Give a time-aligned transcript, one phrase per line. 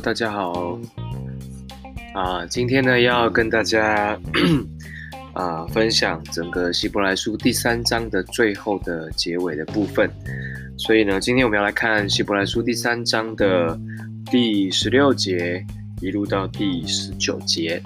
[0.00, 0.78] 大家好。
[2.14, 4.18] 啊，今天呢要跟大家
[5.34, 10.08] 啊分享整个希伯来书第三章的最后的结尾的部分。
[10.76, 13.76] 所以呢，今天我们要来看希伯来书第三章的
[14.30, 15.64] 第十六节
[16.00, 17.82] 一路到第十九节。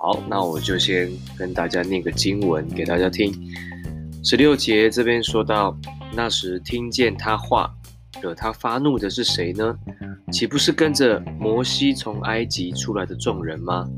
[0.00, 3.34] 好，那我就先跟大家念个经文给大家听。
[4.24, 5.76] 十六节这边说到，
[6.14, 7.70] 那时听见他话，
[8.22, 9.76] 惹他发怒的是谁呢？
[10.30, 13.88] 岂不是跟着摩西从埃及出来的众人吗？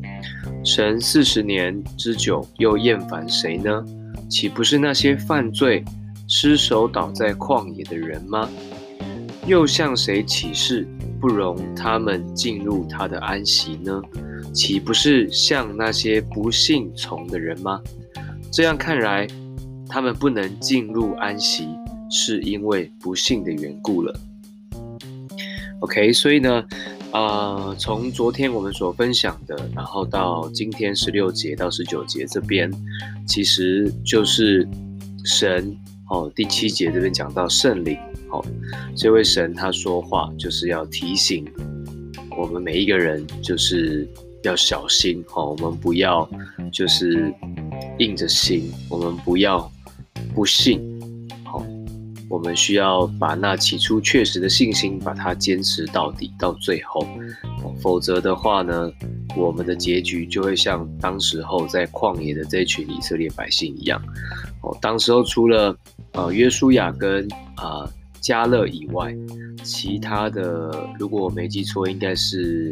[0.64, 3.84] 神四十年之久又厌烦谁呢？
[4.28, 5.84] 岂不是那些犯罪、
[6.28, 8.48] 失手倒在旷野的人吗？
[9.46, 10.86] 又向谁起誓，
[11.20, 14.00] 不容他们进入他的安息呢？
[14.52, 17.80] 岂不是向那些不信从的人吗？
[18.52, 19.26] 这样看来，
[19.88, 21.68] 他们不能进入安息，
[22.10, 24.14] 是因为不信的缘故了。
[25.80, 26.64] OK，所以呢，
[27.12, 32.70] 呃，从昨天我们所分享的，然后到今天十六节到十九节这边，
[33.26, 34.68] 其实就是
[35.24, 35.74] 神
[36.10, 36.30] 哦。
[36.34, 37.96] 第七节这边讲到圣灵
[38.30, 38.44] 哦，
[38.96, 41.46] 这位神他说话就是要提醒
[42.36, 44.08] 我们每一个人，就是。
[44.42, 46.26] 要小心哦，我们不要
[46.72, 47.30] 就是
[47.98, 49.70] 硬着心，我们不要
[50.34, 50.80] 不信，
[52.30, 57.06] 我们需要把那起初确实的信心，把它坚持到底，到最后，
[57.82, 58.90] 否则的话呢，
[59.36, 64.00] 我们的结局就会像当时候在旷野的这群以色列百姓一样，
[64.62, 65.76] 哦，当时候除了
[66.12, 67.84] 呃约书亚跟啊。
[67.84, 67.90] 呃
[68.20, 69.16] 加勒以外，
[69.62, 72.70] 其他的，如果我没记错，应该是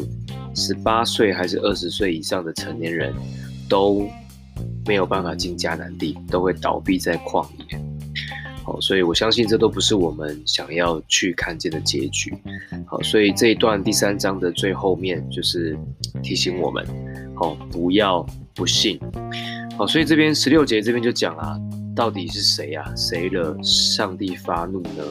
[0.55, 3.15] 十八岁还是二十岁以上的成年人，
[3.67, 4.07] 都
[4.85, 7.88] 没有办法进迦南地，都会倒闭在旷野。
[8.69, 12.35] 好，所以我相信这都不是我们想要去看见的结局。
[12.87, 15.75] 好，所以这一段第三章的最后面就是
[16.23, 16.87] 提醒我们，
[17.35, 19.01] 好，不要不信。
[19.79, 21.59] 好，所以这边十六节这边就讲啊。
[21.97, 22.95] 到底是谁啊？
[22.95, 25.03] 谁惹上帝发怒呢？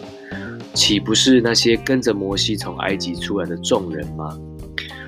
[0.74, 4.40] 岂不是那些跟着摩西从埃及出来的众人吗？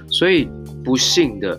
[0.10, 0.50] 所以
[0.84, 1.58] 不信的，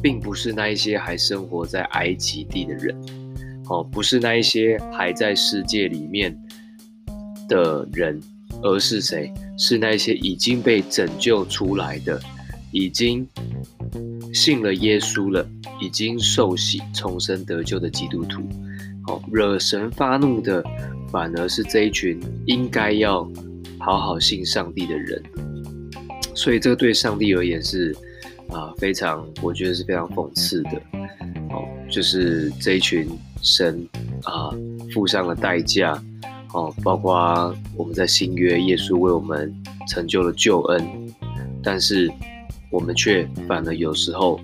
[0.00, 2.96] 并不是那一些还生活在埃及地的人，
[3.68, 6.36] 哦，不是那一些还在世界里面
[7.48, 8.20] 的人，
[8.62, 9.32] 而是谁？
[9.56, 12.20] 是那些已经被拯救出来的，
[12.72, 13.26] 已经
[14.32, 15.46] 信了耶稣了，
[15.80, 18.42] 已经受洗重生得救的基督徒。
[19.06, 20.62] 好，惹神发怒的，
[21.10, 23.28] 反而是这一群应该要
[23.78, 25.22] 好好信上帝的人。
[26.34, 27.96] 所以这个对上帝而言是
[28.48, 30.70] 啊，非常，我觉得是非常讽刺的。
[31.50, 33.06] 哦，就是这一群
[33.44, 33.88] 神
[34.24, 34.50] 啊
[34.92, 36.02] 付上了代价，
[36.52, 39.54] 哦，包括我们在新约，耶稣为我们
[39.86, 40.84] 成就了救恩，
[41.62, 42.10] 但是
[42.70, 44.40] 我们却反而有时候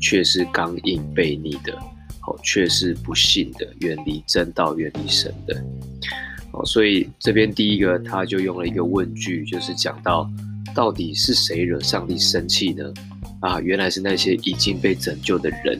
[0.00, 1.76] 却是刚硬悖逆的。
[2.28, 5.64] 哦，却是不信的，远离真道，远离神的。
[6.50, 10.28] 哦，所以这边第一个他就用了一个问句，就是讲到
[10.74, 12.92] 到底是谁惹上帝生气呢？
[13.38, 15.78] 啊，原来是那些已经被拯救的人。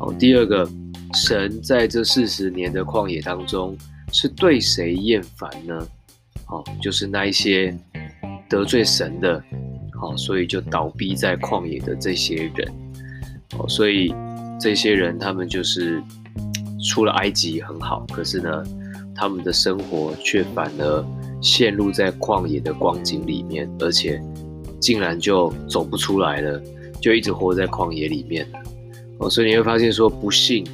[0.00, 0.66] 哦，第二个，
[1.14, 3.76] 神在这四十年的旷野当中
[4.12, 5.86] 是对谁厌烦呢？
[6.46, 7.76] 哦，就是那一些
[8.48, 9.42] 得罪神的，
[10.00, 12.72] 好，所以就倒闭在旷野的这些人。
[13.58, 14.14] 哦，所以。
[14.60, 16.02] 这些人，他们就是
[16.84, 18.64] 出了埃及很好，可是呢，
[19.14, 21.06] 他们的生活却反而
[21.40, 24.20] 陷入在旷野的光景里面，而且
[24.80, 26.60] 竟然就走不出来了，
[27.00, 28.44] 就一直活在旷野里面。
[29.20, 30.66] 哦，所以你会发现说，不信，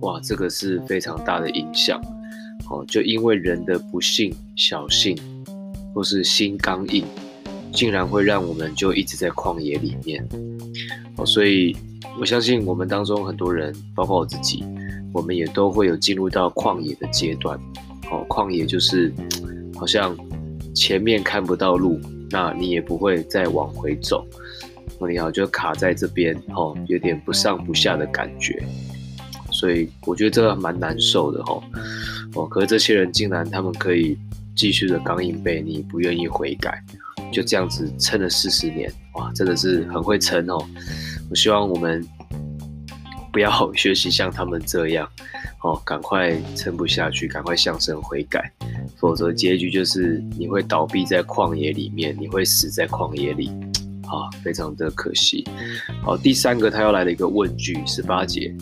[0.00, 2.00] 哇，这个是非常大的影响。
[2.70, 5.16] 哦，就因为人的不幸、小幸，
[5.94, 7.04] 或是心刚硬，
[7.72, 10.26] 竟然会让我们就一直在旷野里面。
[11.16, 11.76] 哦，所以。
[12.20, 14.64] 我相信我们当中很多人，包括我自己，
[15.12, 17.56] 我们也都会有进入到旷野的阶段。
[18.10, 19.12] 哦，旷野就是
[19.76, 20.16] 好像
[20.74, 24.26] 前面看不到路，那你也不会再往回走。
[25.08, 28.64] 你好，就卡在这边，哦，有点不上不下的感觉。
[29.58, 31.60] 所以我觉得这个蛮难受的，哦。
[32.34, 34.16] 哦，可是这些人竟然他们可以
[34.54, 36.80] 继续的刚硬背逆，不愿意悔改，
[37.32, 40.64] 就这样子撑了四十年，哇，真的是很会撑哦。
[41.28, 42.06] 我希望我们
[43.32, 45.08] 不要学习像他们这样，
[45.64, 48.52] 哦，赶快撑不下去，赶快向神悔改，
[48.96, 53.48] 否则结局就是你会倒闭在旷野里面，你会死在旷野里，
[54.04, 55.44] 啊，非常的可惜。
[56.04, 58.54] 好，第三个他要来的一个问句，十八节，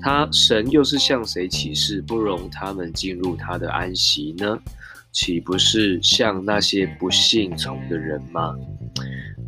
[0.00, 4.58] 他神又是向谁起誓，不容他们进入他的安息呢？
[5.12, 8.54] 岂不是向那些不信从的人吗？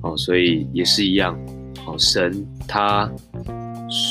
[0.03, 1.39] 哦，所以也是一样，
[1.87, 3.09] 哦，神他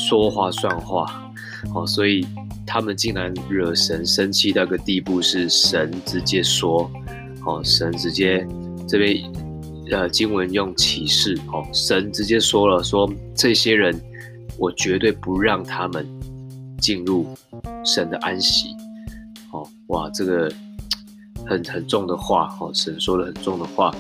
[0.08, 1.34] 说话算话，
[1.76, 2.26] 哦，所以
[2.66, 6.90] 他们竟然惹神生气到个地步，是神直接说，
[7.46, 8.48] 哦，神直接
[8.88, 9.22] 这边
[9.92, 13.94] 呃经文用启示，哦，神直接说了，说这些人
[14.62, 16.08] 我绝对不让他们
[16.80, 17.36] 进入
[17.84, 18.76] 神的安息，
[19.52, 20.52] 哦，哇，这个。
[21.44, 23.94] 很很重的话，哦，神说了很重的话，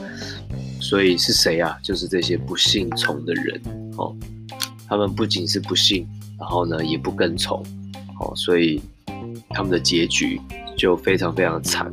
[0.79, 1.77] 所以是谁啊？
[1.81, 3.59] 就是这些不信从的人，
[3.97, 4.15] 哦，
[4.87, 6.07] 他们不仅是不信，
[6.39, 7.61] 然后呢也不跟从，
[8.19, 8.79] 哦，所以
[9.49, 10.39] 他们的结局
[10.77, 11.91] 就非常非常惨，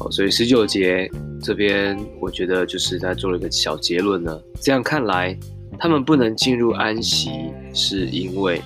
[0.00, 1.08] 哦，所以十九节
[1.42, 5.38] 这边我觉得就是他做了一个小结论呢，这样看来，
[5.82, 7.28] 他们不能进入安息，
[7.74, 8.62] 是因为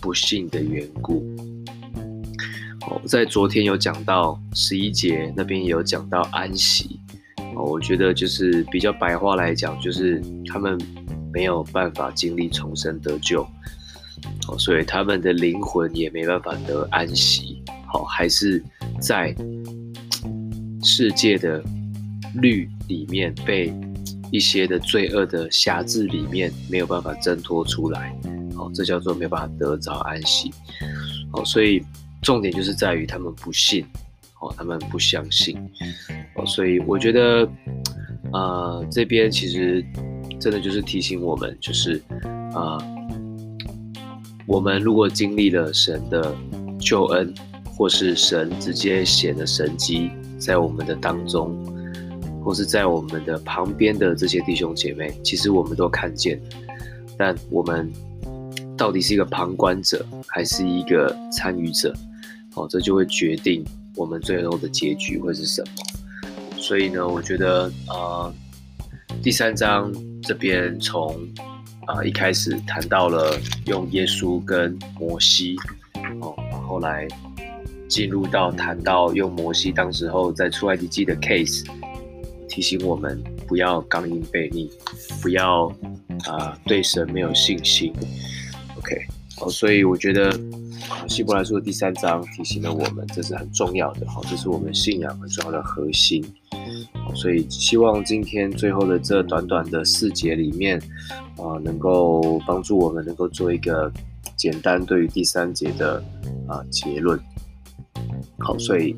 [0.00, 1.22] 不信的缘故。
[2.86, 6.98] 哦，在昨天有讲到十一节那边也有讲到安息，
[7.54, 10.78] 哦，我觉得就是比较白话来讲，就是他们
[11.34, 13.42] 没有办法经历重生得救，
[14.48, 18.64] 哦，所以他们的灵魂也没办法得安息，好，还是
[18.98, 19.36] 在
[20.82, 21.62] 世界的
[22.36, 23.70] 律里面被
[24.34, 28.12] 一些的罪恶的辖制里面没有办法挣脱出来，
[28.56, 30.50] 哦，这叫做没有办法得着安息，
[31.32, 31.80] 哦，所以。
[32.22, 33.84] 重点就是在于他们不信，
[34.40, 35.58] 哦，他们不相信，
[36.36, 37.46] 哦，所以我觉得，
[38.32, 39.84] 呃，这边其实
[40.40, 42.00] 真的就是提醒我们，就是
[42.54, 42.84] 啊、呃，
[44.46, 46.34] 我们如果经历了神的
[46.80, 47.34] 救恩，
[47.76, 51.54] 或是神直接显的神迹在我们的当中，
[52.44, 56.38] 或是在我们的旁边的这些弟兄姐妹，其实我们都看见，
[57.16, 57.90] 但我们
[58.76, 61.94] 到底是一个旁观者，还是一个参与者？
[62.54, 63.64] 哦，这就会决定
[63.96, 66.28] 我们最后的结局会是什么。
[66.58, 68.32] 所以呢，我觉得呃，
[69.22, 69.92] 第三章
[70.22, 71.16] 这边从
[71.86, 75.54] 啊、一开始谈到了用耶稣跟摩西，
[76.20, 76.34] 哦，
[76.66, 77.06] 后来
[77.88, 81.62] 进入到谈到用摩西当时候在出埃及记的 case，
[82.54, 84.70] 提醒我们不要刚硬背逆，
[85.20, 85.66] 不要
[86.28, 87.92] 啊、对神没有信心。
[88.78, 88.94] OK，
[89.40, 90.32] 哦，所以我觉得。
[91.08, 96.22] 希伯来书的第三章提醒了我们，这是很重要的，好，这是我们信仰很重要的核心。
[97.14, 100.78] 所以希望今天最后的这短短的四节里面，
[101.38, 103.90] 啊，能够帮助我们能够做一个
[104.36, 106.04] 简单对于第三节的
[106.46, 107.18] 啊结论。
[108.38, 108.94] 好，所以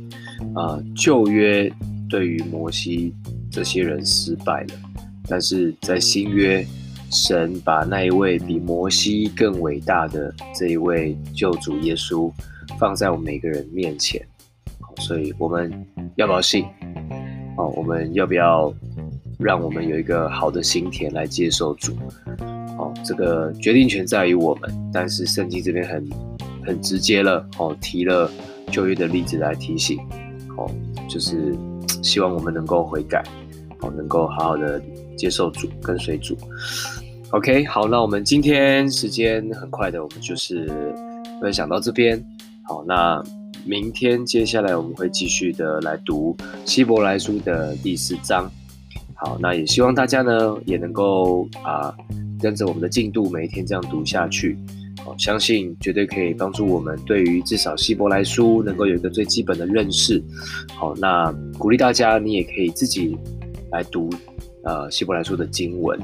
[0.55, 1.73] 啊，旧约
[2.11, 3.15] 对于摩西
[3.57, 4.75] 这些人失败了，
[5.27, 6.63] 但是在新约。
[7.09, 12.31] 神把那一位比摩西更伟大的这一位救主耶稣
[12.81, 14.21] 放在我们每个人面前，
[14.99, 15.73] 所以我们
[16.17, 16.65] 要不要信？
[17.57, 18.75] 哦，我们要不要
[19.39, 21.97] 让我们有一个好的心田来接受主？
[22.77, 26.05] 哦，这个决定权在于我们，但是圣经这边很
[26.67, 28.29] 很直接了，哦，提了
[28.73, 29.97] 旧约的例子来提醒，
[30.59, 30.69] 哦，
[31.09, 31.55] 就是
[32.03, 33.23] 希望我们能够悔改，
[33.81, 34.81] 哦，能够好好的
[35.17, 36.37] 接受主，跟随主。
[37.31, 40.67] OK，好，那我们今天时间很快的，我们就是
[41.41, 42.25] 分享到这边。
[42.63, 43.23] 好，那
[43.65, 48.51] 明天接下来我们会继续的来读希伯来书的第四章。
[49.15, 51.93] 好，那也希望大家呢也能够啊
[52.41, 54.57] 跟着我们的进度，每一天这样读下去。
[55.05, 60.23] 好，相信绝对可以帮助我们对于至少希伯来书能够有一个最基本的认识。
[60.75, 63.17] 好，那鼓励大家，你也可以自己
[63.71, 64.11] 来读
[64.65, 65.99] 呃希伯来书的经文。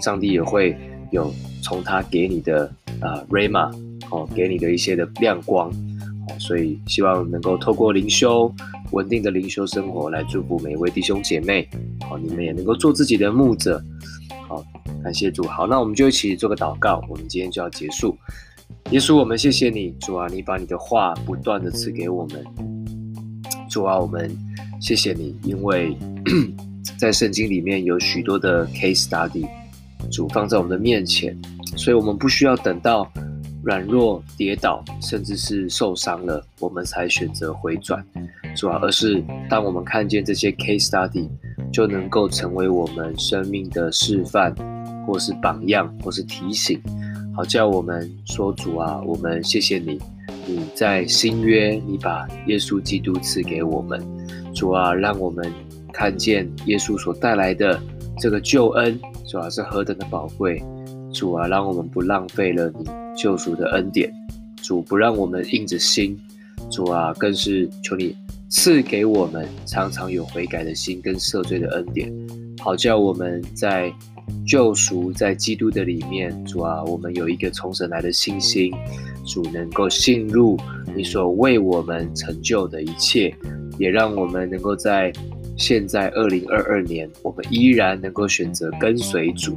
[0.00, 0.76] 上帝也会
[1.10, 1.30] 有
[1.62, 3.70] 从他给你的呃 Rhema
[4.10, 8.52] 哦，给你的一些的亮光哦，所以希望能够透过灵修
[8.92, 11.68] 稳定的灵修生活来祝福每一位弟兄姐妹
[12.10, 13.82] 哦，你们也能够做自己的牧者
[14.48, 14.64] 好，
[15.04, 15.44] 感谢主。
[15.44, 18.16] 好，那我们就一起做个祷告，我们今天就要结束。
[18.90, 22.44] 耶稣，我们谢谢你，主啊，你把你的话不断的赐给我们，
[23.68, 24.34] 主啊，我们
[24.80, 25.96] 谢谢你，因为
[26.98, 29.46] 在圣经里面有许多的 case study。
[30.10, 31.36] 主放在我们的面前，
[31.76, 33.08] 所以我们不需要等到
[33.62, 38.02] 软弱、跌倒，甚至是受伤了，我们才选择回转，
[38.56, 41.28] 主啊，而是当我们看见这些 case study，
[41.70, 44.54] 就能够成为我们生命的示范，
[45.06, 46.80] 或是榜样，或是提醒，
[47.36, 50.00] 好叫我们说：主啊，我们谢谢你，
[50.46, 54.02] 你在新约，你把耶稣基督赐给我们，
[54.54, 55.44] 主啊，让我们
[55.92, 57.80] 看见耶稣所带来的
[58.18, 58.98] 这个救恩。
[59.26, 60.62] 主啊，是何等的宝贵！
[61.12, 62.84] 主啊，让我们不浪费了你
[63.16, 64.12] 救赎的恩典。
[64.56, 66.18] 主不让我们硬着心，
[66.70, 68.16] 主啊，更是求你
[68.48, 72.12] 赐给我们常常有悔改的心跟赦罪的恩典。
[72.58, 73.92] 好叫我们在
[74.46, 78.72] 救赎在基督的里面，主啊，我们有一个从神来的信心，
[79.24, 80.58] 主能够信入
[80.94, 83.34] 你所为我们成就的一切，
[83.80, 85.10] 也让我们能够在。
[85.56, 89.54] 现在二零二二年，我们依然能够选择跟随主，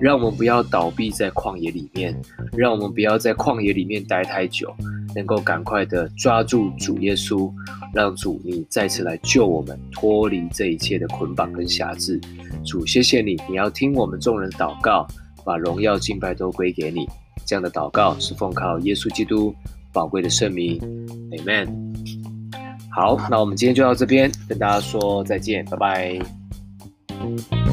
[0.00, 2.12] 让我们不要倒闭在旷野里面，
[2.56, 4.74] 让我们不要在旷野里面待太久，
[5.14, 7.48] 能够赶快的抓住主耶稣，
[7.94, 12.20] 让主你再次来救我们，脱离这一切的捆绑跟辖制。
[12.66, 15.06] 主，谢谢你，你要听我们众人祷告，
[15.44, 17.08] 把荣耀敬拜都归给你。
[17.46, 19.54] 这样的祷告是奉靠耶稣基督
[19.92, 20.80] 宝贵的圣名
[21.30, 21.93] ，Amen。
[22.94, 27.63] 好，那我们今天就到这边，跟大家说再见，拜拜。